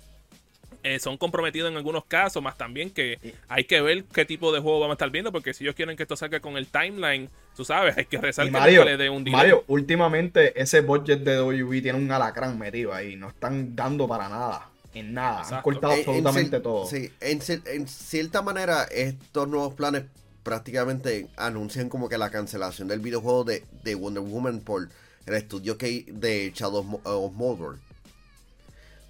eh, 0.83 0.99
son 0.99 1.17
comprometidos 1.17 1.71
en 1.71 1.77
algunos 1.77 2.05
casos, 2.05 2.43
más 2.43 2.59
también 2.59 2.91
que 2.91 3.19
hay 3.49 3.65
que 3.65 3.81
ver 3.81 4.05
qué 4.05 4.25
tipo 4.25 4.53
de 4.53 4.61
juego 4.61 4.81
vamos 4.81 4.95
a 4.95 4.97
estar 4.97 5.11
viendo, 5.11 5.31
porque 5.33 5.55
si 5.55 5.65
ellos 5.65 5.75
quieren 5.75 5.97
que 5.97 6.03
esto 6.03 6.17
salga 6.17 6.41
con 6.41 6.57
el 6.57 6.67
timeline, 6.67 7.29
tú 7.57 7.65
sabes, 7.65 7.97
hay 7.97 8.07
que 8.07 8.19
rezar 8.19 8.51
Mario, 8.51 8.85
que 8.85 8.97
le 8.97 9.11
un 9.11 9.25
dinero. 9.25 9.39
Mario, 9.39 9.65
últimamente 9.69 10.61
ese 10.61 10.81
budget 10.81 11.21
de 11.21 11.39
WB 11.41 11.83
tiene 11.83 11.99
un 11.99 12.11
alacrán 12.11 12.59
metido 12.59 12.93
ahí, 12.93 13.17
no 13.17 13.29
están 13.29 13.77
dando 13.77 14.09
para 14.09 14.29
nada. 14.29 14.69
En 14.95 15.15
nada, 15.15 15.43
han 15.57 15.63
cortado 15.63 15.95
absolutamente 15.95 16.61
todo. 16.61 16.87
Sí, 16.87 17.11
en, 17.21 17.41
en 17.67 17.89
cierta 17.89 18.43
manera, 18.43 18.85
estos 18.85 19.49
nuevos 19.49 19.73
planes 19.75 20.05
prácticamente 20.43 21.29
anuncian 21.37 21.89
como 21.89 22.09
que 22.09 22.19
la 22.19 22.31
cancelación 22.31 22.89
del 22.89 23.01
videojuego 23.01 23.45
de, 23.45 23.65
de 23.85 23.95
Wonder 23.95 24.23
Woman 24.23 24.61
por 24.61 24.89
el 25.27 25.35
estudio 25.35 25.79
que 25.79 26.05
de 26.09 26.53
Shadow 26.55 27.01
of 27.05 27.33
Mordor. 27.35 27.79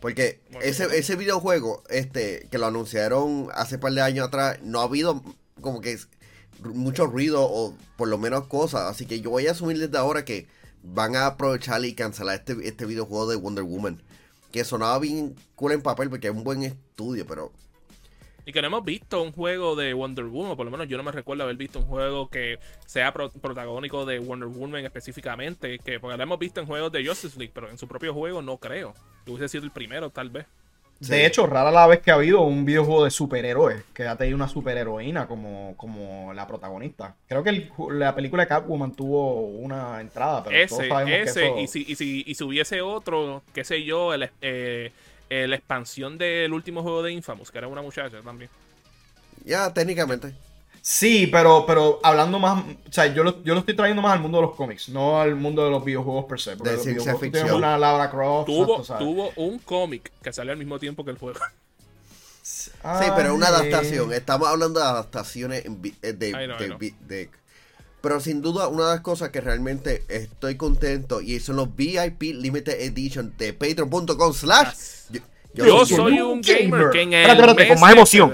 Porque 0.03 0.41
ese, 0.61 0.99
ese 0.99 1.15
videojuego, 1.15 1.85
este, 1.89 2.49
que 2.51 2.59
lo 2.59 2.67
anunciaron 2.67 3.49
hace 3.55 3.79
par 3.79 3.93
de 3.93 4.03
años 4.03 4.27
atrás, 4.27 4.59
no 4.61 4.81
ha 4.81 4.83
habido 4.83 5.23
como 5.61 5.81
que 5.81 5.97
mucho 6.65 7.07
ruido 7.07 7.45
o 7.49 7.77
por 7.97 8.09
lo 8.09 8.19
menos 8.19 8.49
cosas. 8.49 8.91
Así 8.91 9.07
que 9.07 9.21
yo 9.21 9.31
voy 9.31 9.47
a 9.47 9.53
asumir 9.53 9.79
desde 9.79 9.97
ahora 9.97 10.25
que 10.25 10.49
van 10.83 11.15
a 11.15 11.27
aprovechar 11.27 11.85
y 11.85 11.95
cancelar 11.95 12.35
este, 12.35 12.57
este 12.67 12.85
videojuego 12.85 13.29
de 13.29 13.37
Wonder 13.37 13.63
Woman. 13.63 14.03
Que 14.51 14.65
sonaba 14.65 14.99
bien 14.99 15.37
cool 15.55 15.71
en 15.71 15.83
papel 15.83 16.11
porque 16.11 16.27
es 16.27 16.35
un 16.35 16.43
buen 16.43 16.65
estudio, 16.65 17.25
pero 17.25 17.53
y 18.45 18.53
que 18.53 18.61
no 18.61 18.69
hemos 18.69 18.85
visto 18.85 19.23
un 19.23 19.33
juego 19.33 19.77
de 19.77 19.95
Wonder 19.95 20.25
Woman, 20.25 20.57
por 20.57 20.65
lo 20.65 20.73
menos 20.73 20.89
yo 20.89 20.97
no 20.97 21.03
me 21.03 21.13
recuerdo 21.13 21.45
haber 21.45 21.57
visto 21.57 21.79
un 21.79 21.87
juego 21.87 22.29
que 22.29 22.59
sea 22.87 23.13
protagónico 23.13 24.05
de 24.05 24.19
Wonder 24.19 24.49
Woman 24.49 24.85
específicamente, 24.85 25.79
que 25.79 26.01
porque 26.01 26.17
lo 26.17 26.23
hemos 26.23 26.39
visto 26.39 26.61
en 26.61 26.67
juegos 26.67 26.91
de 26.93 27.07
Justice 27.07 27.39
League, 27.39 27.53
pero 27.55 27.71
en 27.71 27.79
su 27.79 27.87
propio 27.87 28.13
juego 28.13 28.43
no 28.43 28.59
creo. 28.59 28.95
Que 29.25 29.31
hubiese 29.31 29.49
sido 29.49 29.65
el 29.65 29.71
primero, 29.71 30.11
tal 30.11 30.31
vez. 30.31 30.47
De 31.09 31.27
hecho, 31.27 31.47
rara 31.47 31.73
la 31.73 31.87
vez 31.89 32.01
que 32.01 32.13
ha 32.13 32.15
habido 32.15 32.43
un 32.43 32.65
videojuego 32.65 33.05
de 33.05 33.11
superhéroes, 33.11 33.83
que 33.93 34.07
ha 34.07 34.17
tenido 34.17 34.37
una 34.37 34.47
superheroína 34.47 35.27
como, 35.27 35.75
como 35.77 36.33
la 36.33 36.47
protagonista. 36.47 37.17
Creo 37.27 37.43
que 37.43 37.71
la 37.91 38.15
película 38.15 38.45
de 38.45 38.49
Catwoman 38.49 38.93
tuvo 38.93 39.41
una 39.41 40.01
entrada, 40.01 40.45
pero 40.45 40.57
ese, 40.57 40.89
todos 40.89 41.03
ese, 41.09 41.61
y, 41.61 41.67
si, 41.67 41.85
y, 41.89 41.97
si, 41.97 42.23
y 42.25 42.35
si 42.35 42.45
hubiese 42.45 42.83
otro, 42.83 43.43
qué 43.53 43.65
sé 43.65 43.83
yo, 43.83 44.15
el, 44.15 44.31
eh, 44.41 44.93
eh, 45.35 45.49
la 45.49 45.57
expansión 45.57 46.19
del 46.19 46.53
último 46.53 46.83
juego 46.83 47.03
de 47.03 47.11
Infamous, 47.11 47.51
que 47.51 47.57
era 47.57 47.67
una 47.67 47.81
muchacha 47.81 48.21
también. 48.21 48.51
Ya, 49.47 49.73
técnicamente. 49.73 50.35
Sí, 50.83 51.27
pero, 51.27 51.65
pero 51.67 52.01
hablando 52.03 52.39
más, 52.39 52.63
o 52.63 52.93
sea, 52.93 53.07
yo 53.07 53.25
lo, 53.25 53.43
yo 53.43 53.55
lo 53.55 53.61
estoy 53.61 53.75
trayendo 53.75 54.03
más 54.03 54.13
al 54.13 54.21
mundo 54.21 54.37
de 54.39 54.43
los 54.43 54.55
cómics, 54.55 54.91
no 54.91 55.19
al 55.19 55.35
mundo 55.35 55.65
de 55.65 55.71
los 55.71 55.83
videojuegos 55.83 56.27
per 56.27 56.39
se. 56.39 56.57
De 56.57 56.77
ciencia 56.77 57.17
ficción. 57.17 57.51
una 57.53 57.79
Laura 57.79 58.11
Croft. 58.11 58.45
Tuvo, 58.45 58.83
tuvo 58.83 59.33
un 59.37 59.59
cómic 59.61 60.13
que 60.23 60.35
salió 60.35 60.53
al 60.53 60.59
mismo 60.59 60.79
tiempo 60.79 61.03
que 61.03 61.13
el 61.13 61.19
juego. 61.19 61.41
sí, 62.43 62.71
pero 63.17 63.35
una 63.35 63.47
adaptación. 63.47 64.13
Estamos 64.13 64.49
hablando 64.49 64.81
de 64.81 64.87
adaptaciones 64.87 65.65
eh, 65.65 66.13
de, 66.13 66.93
de, 67.07 67.31
pero 68.03 68.21
sin 68.21 68.43
duda, 68.43 68.69
una 68.69 68.87
de 68.87 68.91
las 68.95 69.01
cosas 69.01 69.31
que 69.31 69.41
realmente 69.41 70.05
estoy 70.09 70.57
contento 70.57 71.21
y 71.21 71.39
son 71.41 71.57
los 71.57 71.75
VIP 71.75 72.35
Limited 72.35 72.81
Edition 72.81 73.33
de 73.39 73.53
patreon.com 73.53 74.35
slash. 74.35 74.75
Yo, 75.55 75.87
soy 75.87 76.21
un 76.21 76.41
gamer, 76.41 76.91
que 76.91 77.03
en 77.03 77.13
el 77.13 77.31
espérate, 77.31 77.51
espérate, 77.51 77.69
con 77.69 77.81
más 77.81 77.93
emoción. 77.93 78.33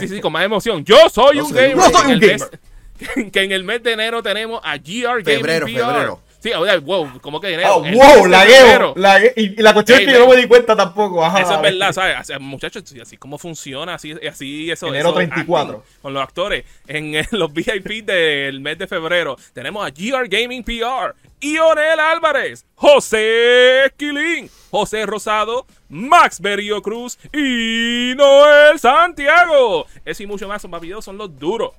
Sí, 0.00 0.08
sí, 0.08 0.20
con 0.20 0.32
más 0.32 0.44
emoción. 0.44 0.84
Yo 0.84 1.08
soy 1.08 1.40
un 1.40 1.52
gamer. 1.52 1.76
Yo 1.76 1.82
soy 1.90 2.12
un 2.14 2.20
gamer. 2.20 2.60
que 3.32 3.42
en 3.42 3.52
el 3.52 3.62
mes 3.62 3.82
de 3.82 3.92
enero 3.92 4.22
tenemos 4.22 4.60
a 4.64 4.76
GR 4.76 5.22
Gaming 5.22 5.24
Febrero, 5.24 5.66
febrero. 5.66 6.20
Sí, 6.40 6.52
wow, 6.82 7.18
¿cómo 7.20 7.40
que 7.40 7.52
enero? 7.52 7.76
Oh, 7.76 7.82
wow, 7.82 8.26
la 8.26 8.44
gueo. 8.44 8.94
y, 9.34 9.60
la 9.60 9.74
cuestión 9.74 10.00
es 10.00 10.06
que 10.06 10.12
yo 10.12 10.20
no 10.20 10.28
me 10.28 10.36
di 10.36 10.46
cuenta 10.46 10.76
tampoco. 10.76 11.26
eso 11.26 11.54
es 11.54 11.60
verdad, 11.60 11.92
¿sabes? 11.92 12.40
muchachos, 12.40 12.84
así 13.02 13.16
como 13.16 13.38
funciona, 13.38 13.94
así, 13.94 14.14
así 14.28 14.70
eso. 14.70 14.86
Enero 14.88 15.12
34. 15.12 15.82
Con 16.00 16.14
los 16.14 16.22
actores. 16.22 16.64
En, 16.86 17.12
los 17.32 17.52
VIP 17.52 18.04
del 18.04 18.60
mes 18.60 18.78
de 18.78 18.86
febrero 18.86 19.36
tenemos 19.52 19.86
a 19.86 19.90
GR 19.90 20.28
Gaming 20.28 20.62
PR, 20.62 21.14
Ionel 21.40 21.98
Álvarez, 21.98 22.64
José 22.74 23.86
Esquilín, 23.86 24.48
José 24.70 25.06
Rosado, 25.06 25.66
Max 25.88 26.40
Berio 26.40 26.80
Cruz 26.82 27.18
y 27.32 28.14
Noel 28.16 28.78
Santiago. 28.78 29.86
Ese 30.04 30.22
y 30.22 30.26
mucho 30.26 30.46
más 30.46 30.62
son 30.62 30.70
videos, 30.80 31.04
son 31.04 31.18
los 31.18 31.36
duros 31.36 31.72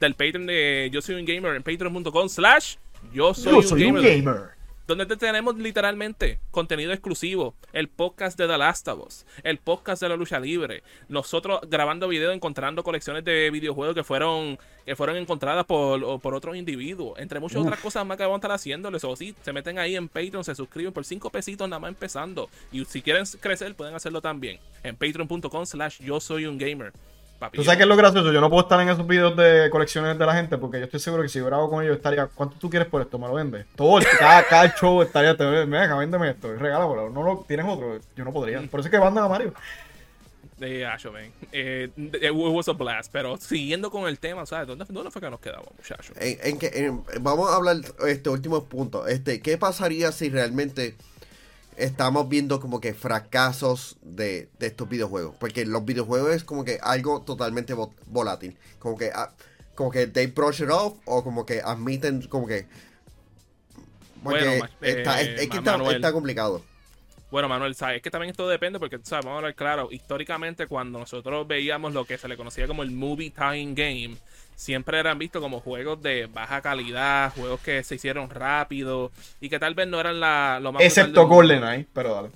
del 0.00 0.14
Patreon 0.14 0.46
de 0.46 0.90
Yo 0.92 1.00
Soy 1.00 1.14
Un 1.14 1.24
Gamer 1.24 1.56
en 1.56 1.62
patreon.com 1.62 2.28
slash 2.28 2.76
yo 3.12 3.34
soy, 3.34 3.84
un, 3.84 3.94
gamer, 4.02 4.50
Donde 4.86 5.06
te 5.06 5.16
tenemos 5.16 5.56
literalmente 5.56 6.38
contenido 6.50 6.92
exclusivo. 6.92 7.54
El 7.72 7.88
podcast 7.88 8.38
de 8.38 8.46
The 8.46 8.58
Last 8.58 8.88
of 8.88 9.06
Us. 9.06 9.26
El 9.42 9.58
podcast 9.58 10.02
de 10.02 10.08
la 10.08 10.16
lucha 10.16 10.38
libre. 10.40 10.82
Nosotros 11.08 11.60
grabando 11.68 12.08
videos, 12.08 12.34
encontrando 12.34 12.82
colecciones 12.82 13.24
de 13.24 13.50
videojuegos 13.50 13.94
que 13.94 14.04
fueron, 14.04 14.58
que 14.84 14.96
fueron 14.96 15.16
encontradas 15.16 15.64
por, 15.64 16.20
por 16.20 16.34
otros 16.34 16.56
individuos. 16.56 17.18
Entre 17.18 17.40
muchas 17.40 17.62
otras 17.62 17.80
cosas 17.80 18.06
más 18.06 18.16
que 18.16 18.22
vamos 18.22 18.36
a 18.36 18.38
estar 18.38 18.52
haciéndoles. 18.52 19.02
O 19.04 19.16
sí, 19.16 19.34
se 19.42 19.52
meten 19.52 19.78
ahí 19.78 19.96
en 19.96 20.08
Patreon, 20.08 20.44
se 20.44 20.54
suscriben 20.54 20.92
por 20.92 21.04
5 21.04 21.30
pesitos 21.30 21.68
nada 21.68 21.80
más 21.80 21.88
empezando. 21.88 22.48
Y 22.72 22.84
si 22.84 23.02
quieren 23.02 23.24
crecer, 23.40 23.74
pueden 23.74 23.94
hacerlo 23.94 24.20
también. 24.20 24.60
En 24.82 24.96
patreon.com 24.96 25.66
slash 25.66 26.00
yo 26.00 26.20
soy 26.20 26.46
un 26.46 26.58
gamer. 26.58 26.92
¿Tú 27.52 27.62
sabes 27.62 27.76
qué 27.76 27.82
es 27.82 27.88
lo 27.88 27.96
gracioso? 27.96 28.32
Yo 28.32 28.40
no 28.40 28.48
puedo 28.48 28.62
estar 28.62 28.80
en 28.80 28.88
esos 28.88 29.06
videos 29.06 29.36
de 29.36 29.68
colecciones 29.70 30.18
de 30.18 30.26
la 30.26 30.34
gente 30.34 30.56
porque 30.56 30.78
yo 30.78 30.84
estoy 30.86 31.00
seguro 31.00 31.22
que 31.22 31.28
si 31.28 31.38
yo 31.38 31.46
grabo 31.46 31.68
con 31.68 31.84
ellos 31.84 31.96
estaría. 31.96 32.26
¿Cuánto 32.26 32.56
tú 32.58 32.70
quieres 32.70 32.88
por 32.88 33.02
esto? 33.02 33.18
¿Me 33.18 33.26
lo 33.26 33.34
vendes? 33.34 33.66
Todo, 33.76 34.00
cada, 34.18 34.42
cada 34.44 34.74
show 34.74 35.02
estaría. 35.02 35.36
Te, 35.36 35.44
me 35.66 35.78
deja, 35.78 35.96
véndeme 35.96 36.30
esto. 36.30 36.54
Regalo, 36.54 37.10
no 37.10 37.22
lo 37.22 37.44
tienes 37.46 37.66
otro. 37.66 37.98
Yo 38.16 38.24
no 38.24 38.32
podría. 38.32 38.60
Por 38.62 38.80
eso 38.80 38.88
es 38.88 38.90
que 38.90 38.98
mandan 38.98 39.24
a 39.24 39.28
Mario. 39.28 39.52
De 40.56 40.86
Asho, 40.86 41.12
eh, 41.52 41.90
it 41.96 42.32
was 42.32 42.68
a 42.68 42.72
blast. 42.72 43.12
Pero 43.12 43.36
siguiendo 43.36 43.90
con 43.90 44.08
el 44.08 44.18
tema, 44.18 44.46
¿sabes? 44.46 44.66
¿Dónde, 44.66 44.86
dónde 44.88 45.10
fue 45.10 45.20
que 45.20 45.28
nos 45.28 45.40
quedamos, 45.40 45.68
muchachos? 45.76 46.16
En, 46.18 46.58
en, 46.62 47.04
vamos 47.20 47.50
a 47.50 47.56
hablar 47.56 47.76
este 48.06 48.30
último 48.30 48.64
punto. 48.64 49.06
Este, 49.06 49.42
¿Qué 49.42 49.58
pasaría 49.58 50.12
si 50.12 50.30
realmente 50.30 50.96
estamos 51.76 52.28
viendo 52.28 52.60
como 52.60 52.80
que 52.80 52.94
fracasos 52.94 53.96
de, 54.02 54.48
estos 54.60 54.88
videojuegos. 54.88 55.36
Porque 55.38 55.64
los 55.64 55.84
videojuegos 55.84 56.34
es 56.34 56.44
como 56.44 56.64
que 56.64 56.78
algo 56.82 57.22
totalmente 57.22 57.74
volátil. 58.06 58.56
Como 58.78 58.96
que, 58.96 59.10
ah, 59.14 59.32
como 59.74 59.90
que 59.90 60.06
they 60.06 60.26
brush 60.26 60.62
it 60.62 60.70
off 60.70 60.94
o 61.04 61.22
como 61.22 61.46
que 61.46 61.60
admiten 61.60 62.22
como 62.28 62.46
que... 62.46 62.66
Porque 64.22 64.60
está, 64.80 65.20
es, 65.20 65.48
que 65.48 65.58
está, 65.58 66.12
complicado. 66.12 66.62
Bueno, 67.30 67.48
Manuel, 67.48 67.76
¿sabes? 67.76 67.96
Es 67.96 68.02
que 68.02 68.10
también 68.10 68.30
esto 68.30 68.48
depende 68.48 68.80
porque, 68.80 68.98
¿sabes? 69.02 69.24
Vamos 69.24 69.36
a 69.36 69.38
hablar 69.38 69.54
claro. 69.54 69.88
Históricamente, 69.92 70.66
cuando 70.66 70.98
nosotros 70.98 71.46
veíamos 71.46 71.92
lo 71.92 72.04
que 72.06 72.18
se 72.18 72.26
le 72.26 72.36
conocía 72.36 72.66
como 72.66 72.82
el 72.82 72.90
Movie 72.90 73.30
Time 73.30 73.74
Game, 73.74 74.16
siempre 74.56 74.98
eran 74.98 75.18
vistos 75.18 75.40
como 75.40 75.60
juegos 75.60 76.02
de 76.02 76.26
baja 76.26 76.60
calidad, 76.62 77.32
juegos 77.34 77.60
que 77.60 77.84
se 77.84 77.94
hicieron 77.94 78.28
rápido 78.30 79.12
y 79.40 79.48
que 79.48 79.60
tal 79.60 79.74
vez 79.74 79.86
no 79.86 80.00
eran 80.00 80.18
la, 80.18 80.58
lo 80.60 80.72
más... 80.72 80.82
Excepto 80.82 81.28
GoldenEye, 81.28 81.86
pero 81.92 82.14
dale. 82.14 82.30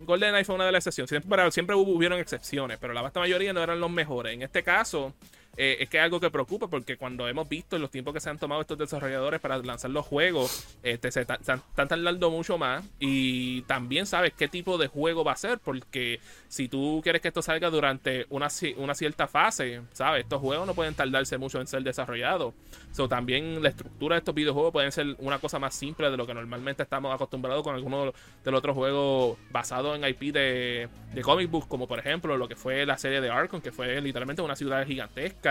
GoldenEye 0.00 0.44
fue 0.44 0.56
una 0.56 0.66
de 0.66 0.72
las 0.72 0.86
excepciones. 0.86 1.10
Siempre, 1.10 1.50
siempre 1.52 1.76
hubieron 1.76 2.18
excepciones, 2.18 2.78
pero 2.80 2.92
la 2.92 3.02
vasta 3.02 3.20
mayoría 3.20 3.52
no 3.52 3.62
eran 3.62 3.78
los 3.78 3.90
mejores. 3.90 4.34
En 4.34 4.42
este 4.42 4.62
caso, 4.62 5.12
eh, 5.56 5.78
es 5.80 5.88
que 5.88 5.98
es 5.98 6.02
algo 6.02 6.20
que 6.20 6.30
preocupa 6.30 6.68
porque 6.68 6.96
cuando 6.96 7.28
hemos 7.28 7.48
visto 7.48 7.76
en 7.76 7.82
los 7.82 7.90
tiempos 7.90 8.12
que 8.12 8.20
se 8.20 8.28
han 8.28 8.38
tomado 8.38 8.60
estos 8.60 8.78
desarrolladores 8.78 9.40
para 9.40 9.58
lanzar 9.58 9.90
los 9.90 10.04
juegos, 10.06 10.78
este, 10.82 11.10
se 11.10 11.22
están 11.22 11.62
tardando 11.74 12.30
mucho 12.30 12.58
más 12.58 12.84
y 12.98 13.62
también 13.62 14.06
sabes 14.06 14.32
qué 14.34 14.48
tipo 14.48 14.78
de 14.78 14.88
juego 14.88 15.24
va 15.24 15.32
a 15.32 15.36
ser 15.36 15.58
porque 15.58 16.20
si 16.48 16.68
tú 16.68 17.00
quieres 17.02 17.22
que 17.22 17.28
esto 17.28 17.42
salga 17.42 17.70
durante 17.70 18.26
una, 18.28 18.50
cierta 18.50 19.26
fase, 19.26 19.82
sabes, 19.92 20.24
estos 20.24 20.40
juegos 20.40 20.66
no 20.66 20.74
pueden 20.74 20.94
tardarse 20.94 21.38
mucho 21.38 21.60
en 21.60 21.66
ser 21.66 21.82
desarrollados. 21.82 22.54
So, 22.92 23.08
también 23.08 23.62
la 23.62 23.68
estructura 23.68 24.16
de 24.16 24.20
estos 24.20 24.34
videojuegos 24.34 24.72
pueden 24.72 24.92
ser 24.92 25.16
una 25.18 25.38
cosa 25.38 25.58
más 25.58 25.74
simple 25.74 26.10
de 26.10 26.16
lo 26.16 26.26
que 26.26 26.34
normalmente 26.34 26.82
estamos 26.82 27.14
acostumbrados 27.14 27.62
con 27.62 27.74
algunos 27.74 28.14
de 28.44 28.50
los 28.50 28.58
otros 28.58 28.74
juegos 28.74 29.38
basados 29.50 29.96
en 29.96 30.04
IP 30.04 30.32
de, 30.32 30.88
de 31.14 31.22
comic 31.22 31.50
books, 31.50 31.66
como 31.66 31.86
por 31.86 31.98
ejemplo 31.98 32.36
lo 32.36 32.48
que 32.48 32.56
fue 32.56 32.86
la 32.86 32.98
serie 32.98 33.20
de 33.20 33.30
Arkham, 33.30 33.60
que 33.60 33.72
fue 33.72 34.00
literalmente 34.00 34.42
una 34.42 34.56
ciudad 34.56 34.86
gigantesca, 34.86 35.45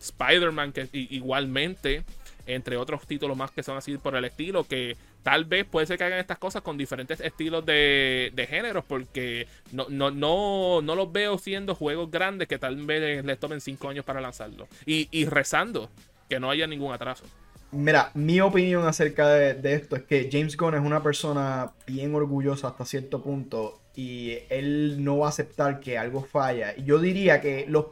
Spider-Man, 0.00 0.72
que 0.72 0.88
igualmente, 0.92 2.04
entre 2.46 2.76
otros 2.76 3.06
títulos 3.06 3.36
más 3.36 3.50
que 3.50 3.62
son 3.62 3.76
así 3.76 3.96
por 3.98 4.16
el 4.16 4.24
estilo, 4.24 4.64
que 4.64 4.96
tal 5.22 5.44
vez 5.44 5.64
puede 5.64 5.86
ser 5.86 5.98
que 5.98 6.04
hagan 6.04 6.18
estas 6.18 6.38
cosas 6.38 6.62
con 6.62 6.78
diferentes 6.78 7.20
estilos 7.20 7.64
de, 7.66 8.32
de 8.34 8.46
géneros, 8.46 8.84
porque 8.86 9.46
no, 9.72 9.86
no, 9.88 10.10
no, 10.10 10.80
no 10.82 10.94
los 10.94 11.12
veo 11.12 11.38
siendo 11.38 11.74
juegos 11.74 12.10
grandes 12.10 12.48
que 12.48 12.58
tal 12.58 12.76
vez 12.86 13.24
les 13.24 13.38
tomen 13.38 13.60
5 13.60 13.88
años 13.88 14.04
para 14.04 14.20
lanzarlo. 14.20 14.68
Y, 14.86 15.08
y 15.10 15.26
rezando 15.26 15.90
que 16.28 16.40
no 16.40 16.50
haya 16.50 16.66
ningún 16.66 16.92
atraso. 16.92 17.24
Mira, 17.70 18.10
mi 18.14 18.40
opinión 18.40 18.86
acerca 18.86 19.28
de, 19.28 19.74
esto 19.74 19.96
es 19.96 20.02
que 20.02 20.30
James 20.32 20.56
Gunn 20.56 20.74
es 20.74 20.80
una 20.80 21.02
persona 21.02 21.72
bien 21.86 22.14
orgullosa 22.14 22.68
hasta 22.68 22.86
cierto 22.86 23.22
punto 23.22 23.82
y 23.94 24.38
él 24.48 25.04
no 25.04 25.18
va 25.18 25.26
a 25.26 25.28
aceptar 25.30 25.80
que 25.80 25.98
algo 25.98 26.22
falla. 26.24 26.74
Yo 26.76 26.98
diría 26.98 27.42
que 27.42 27.66
los, 27.68 27.86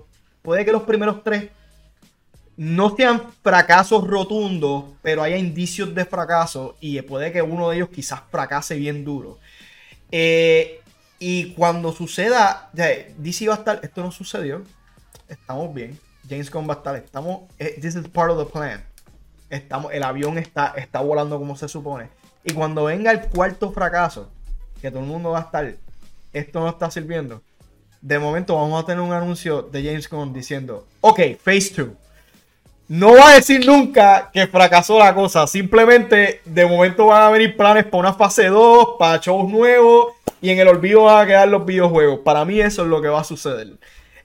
puede 0.47 0.65
que 0.65 0.73
los 0.73 0.85
primeros 0.85 1.23
tres 1.23 1.51
no 2.57 2.97
sean 2.97 3.21
fracasos 3.43 4.07
rotundos, 4.07 4.85
pero 5.03 5.23
haya 5.23 5.37
indicios 5.37 5.95
de 5.95 6.07
fracaso 6.07 6.75
y 6.81 6.99
puede 7.03 7.33
que 7.33 7.43
uno 7.43 7.69
de 7.69 7.77
ellos 7.77 7.91
quizás 7.91 8.23
fracase 8.31 8.77
bien 8.77 9.05
duro. 9.05 9.39
Eh, 10.11 10.81
y 11.19 11.53
cuando 11.53 11.93
suceda, 11.93 12.71
DC 12.73 13.49
va 13.49 13.55
a 13.55 13.59
estar, 13.59 13.81
esto 13.83 14.03
no 14.03 14.11
sucedió, 14.11 14.63
estamos 15.29 15.75
bien, 15.75 15.99
James 16.27 16.51
Gunn 16.51 16.67
va 16.67 16.75
a 16.75 16.77
estar, 16.79 16.97
estamos, 16.97 17.43
eh, 17.59 17.79
this 17.83 17.95
is 17.95 18.09
part 18.09 18.31
of 18.31 18.39
the 18.39 18.51
plan 18.51 18.83
estamos, 19.51 19.93
el 19.93 20.03
avión 20.03 20.39
está, 20.39 20.75
está 20.77 21.01
volando 21.01 21.39
como 21.39 21.57
se 21.57 21.69
supone. 21.69 22.09
Y 22.45 22.53
cuando 22.53 22.85
venga 22.85 23.11
el 23.11 23.29
cuarto 23.29 23.73
fracaso, 23.73 24.31
que 24.81 24.91
todo 24.91 25.01
el 25.01 25.07
mundo 25.07 25.31
va 25.31 25.39
a 25.39 25.43
estar, 25.43 25.75
esto 26.33 26.61
no 26.61 26.69
está 26.69 26.91
sirviendo. 26.91 27.43
De 28.01 28.19
momento 28.19 28.57
vamos 28.57 28.83
a 28.83 28.87
tener 28.87 29.01
un 29.01 29.13
anuncio 29.13 29.63
de 29.63 29.85
James 29.85 30.09
Gunn 30.09 30.33
diciendo, 30.33 30.87
ok, 31.01 31.21
Phase 31.43 31.73
2. 31.77 31.89
No 32.89 33.15
va 33.15 33.31
a 33.31 33.35
decir 33.35 33.67
nunca 33.67 34.31
que 34.33 34.47
fracasó 34.47 34.99
la 34.99 35.13
cosa. 35.13 35.47
Simplemente 35.49 36.41
de 36.45 36.67
momento 36.67 37.07
van 37.07 37.23
a 37.23 37.31
venir 37.31 37.57
planes 37.57 37.85
para 37.85 37.99
una 37.99 38.13
fase 38.15 38.47
2, 38.47 38.91
para 38.97 39.21
shows 39.21 39.51
nuevos 39.51 40.15
y 40.41 40.51
en 40.51 40.59
el 40.61 40.69
olvido 40.69 41.05
van 41.05 41.25
a 41.25 41.27
quedar 41.27 41.49
los 41.49 41.67
videojuegos. 41.67 42.21
Para 42.21 42.45
mí 42.45 42.61
eso 42.61 42.83
es 42.83 42.89
lo 42.89 43.03
que 43.03 43.09
va 43.09 43.23
a 43.23 43.25
suceder. 43.25 43.73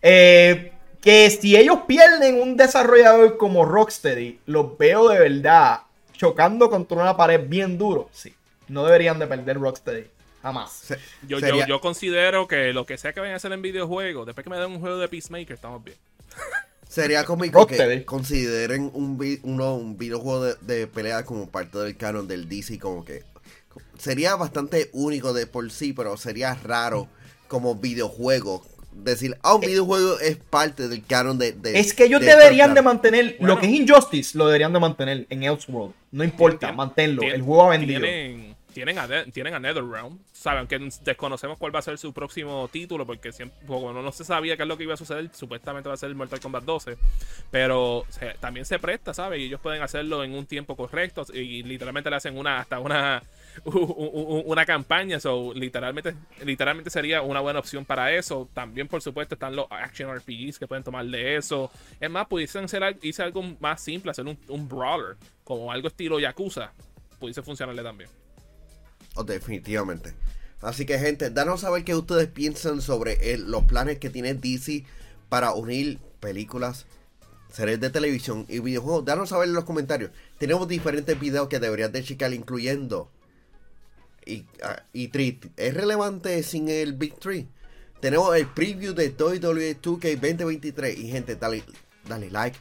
Eh, 0.04 0.72
que 1.02 1.30
si 1.32 1.58
ellos 1.58 1.80
pierden 1.88 2.40
un 2.40 2.56
desarrollador 2.56 3.38
como 3.38 3.66
Rocksteady, 3.66 4.40
los 4.46 4.78
veo 4.78 5.10
de 5.10 5.20
verdad 5.20 5.82
chocando 6.14 6.70
contra 6.70 7.02
una 7.02 7.18
pared 7.18 7.42
bien 7.48 7.80
duro. 7.80 8.10
Sí, 8.12 8.32
no 8.68 8.86
deberían 8.86 9.18
de 9.18 9.26
perder 9.26 9.60
Rocksteady. 9.60 10.06
Jamás. 10.42 10.94
yo, 11.28 11.40
yo, 11.40 11.82
considero 11.82 12.48
que 12.48 12.74
lo 12.74 12.86
que 12.86 12.98
sea 12.98 13.14
que 13.14 13.20
vayan 13.20 13.34
a 13.34 13.38
hacer 13.38 13.52
en 13.52 13.62
videojuegos, 13.62 14.26
después 14.26 14.44
que 14.44 14.50
me 14.50 14.58
den 14.58 14.72
un 14.72 14.80
juego 14.80 14.98
de 14.98 15.08
Peacemaker, 15.08 15.54
estamos 15.54 15.84
bien. 15.84 15.98
Sería 16.88 17.24
cómico 17.26 17.68
que 17.68 18.06
consideren 18.06 18.90
un, 18.94 19.20
un 19.44 19.98
videojuego 19.98 20.44
de, 20.46 20.56
de, 20.62 20.88
pelea 20.88 21.24
como 21.26 21.50
parte 21.50 21.78
del 21.78 21.96
canon 21.96 22.28
del 22.28 22.50
DC, 22.50 22.80
como 22.80 23.06
que 23.06 23.24
sería 23.98 24.36
bastante 24.36 24.90
único 24.94 25.34
de 25.34 25.46
por 25.48 25.72
sí, 25.72 25.94
pero 25.94 26.18
sería 26.18 26.56
raro 26.56 27.08
como 27.48 27.76
videojuego 27.76 28.64
decir, 28.92 29.38
ah, 29.44 29.56
un 29.56 29.64
eh, 29.64 29.68
videojuego 29.68 30.20
es 30.20 30.38
parte 30.38 30.88
del 30.88 31.04
canon 31.04 31.38
de... 31.38 31.56
es 31.74 31.94
que 31.94 32.06
ellos 32.06 32.22
deberían 32.22 32.74
de 32.74 32.82
mantener, 32.82 33.38
lo 33.40 33.60
que 33.60 33.68
es 33.68 33.74
Injustice, 33.74 34.38
lo 34.38 34.48
deberían 34.48 34.74
de 34.74 34.80
mantener 34.80 35.26
en 35.30 35.44
Elseworld. 35.44 35.94
No 36.12 36.24
importa, 36.24 36.72
manténlo. 36.74 37.22
El 37.24 37.42
juego 37.42 37.64
ha 37.64 37.70
vendido. 37.70 38.02
Tienen, 38.02 38.56
tienen, 38.74 38.98
a, 38.98 39.08
tienen 39.32 39.54
a 39.54 39.60
NetherRealm, 39.60 40.20
saben 40.32 40.68
que 40.68 40.80
desconocemos 41.04 41.58
cuál 41.58 41.74
va 41.74 41.80
a 41.80 41.84
ser 41.84 41.98
su 41.98 42.14
próximo 42.14 42.70
título, 42.72 43.06
porque 43.06 43.32
siempre, 43.32 43.58
no, 43.68 44.12
se 44.12 44.24
sabía 44.24 44.58
qué 44.58 44.64
es 44.64 44.70
lo 44.70 44.78
que 44.78 44.84
iba 44.84 44.94
a 44.94 44.98
suceder, 44.98 45.30
supuestamente 45.34 45.90
va 45.90 45.96
a 45.96 45.98
ser 45.98 46.14
Mortal 46.16 46.40
Kombat 46.40 46.64
12, 46.64 46.98
pero 47.50 48.06
también 48.40 48.66
se 48.66 48.80
presta, 48.80 49.14
¿sabes? 49.14 49.40
Y 49.40 49.46
ellos 49.46 49.62
pueden 49.62 49.82
hacerlo 49.82 50.24
en 50.24 50.34
un 50.34 50.46
tiempo 50.46 50.76
correcto 50.76 51.26
y 51.34 51.64
literalmente 51.64 52.10
le 52.10 52.16
hacen 52.16 52.38
una 52.38 52.60
hasta 52.60 52.80
una 52.80 53.22
una 53.66 54.66
campaña. 54.66 55.20
So, 55.20 55.54
literalmente, 55.54 56.16
literalmente 56.44 56.90
sería 56.90 57.22
una 57.22 57.40
buena 57.40 57.60
opción 57.60 57.86
para 57.86 58.12
eso. 58.12 58.50
También, 58.54 58.88
por 58.88 59.02
supuesto, 59.02 59.36
están 59.36 59.56
los 59.56 59.68
action 59.70 60.14
RPGs 60.16 60.60
que 60.60 60.68
pueden 60.68 60.84
tomar 60.84 61.06
de 61.06 61.38
eso. 61.38 61.72
Es 62.00 62.10
más, 62.10 62.28
pudiesen 62.28 62.68
ser 62.68 62.98
hice 63.02 63.24
algo 63.24 63.44
más 63.60 63.82
simple, 63.82 64.12
hacer 64.12 64.26
un, 64.26 64.70
brawler, 64.70 65.18
como 65.44 65.72
algo 65.72 65.88
estilo 65.88 66.20
Yakuza. 66.20 66.72
Pudiese 67.20 67.42
funcionarle 67.42 67.84
también. 67.84 68.10
Oh, 69.16 69.24
definitivamente. 69.24 70.14
Así 70.62 70.86
que, 70.86 71.00
gente, 71.00 71.30
danos 71.30 71.64
a 71.64 71.70
ver 71.72 71.84
qué 71.84 71.96
ustedes 71.96 72.28
piensan 72.28 72.82
sobre 72.82 73.38
los 73.38 73.64
planes 73.64 74.00
que 74.00 74.10
tiene 74.10 74.34
DC 74.34 74.86
para 75.28 75.54
unir 75.54 76.00
películas, 76.20 76.86
series 77.52 77.80
de 77.80 77.90
televisión 77.90 78.46
y 78.48 78.60
videojuegos. 78.60 79.06
Danos 79.06 79.30
saber 79.30 79.50
en 79.50 79.56
los 79.56 79.66
comentarios. 79.66 80.12
Tenemos 80.38 80.68
diferentes 80.68 81.20
videos 81.20 81.48
que 81.50 81.60
deberías 81.60 81.92
de 81.92 82.04
checar, 82.04 82.34
incluyendo 82.34 83.10
y, 84.26 84.42
uh, 84.42 85.46
¿es 85.58 85.74
relevante 85.74 86.44
sin 86.44 86.70
el 86.70 86.94
Big 86.94 87.18
Tree? 87.20 87.48
Tenemos 88.00 88.36
el 88.36 88.48
preview 88.48 88.94
de 88.94 89.10
WWE 89.10 89.80
2K 89.80 90.20
2023 90.20 90.98
y 90.98 91.08
gente, 91.10 91.36
dale, 91.36 91.64
dale 92.08 92.32
like, 92.32 92.58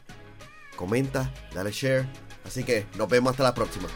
comenta, 0.75 1.33
dale 1.53 1.71
share. 1.71 2.05
Así 2.45 2.63
que 2.63 2.85
nos 2.97 3.09
vemos 3.09 3.31
hasta 3.31 3.43
la 3.43 3.53
próxima. 3.53 3.87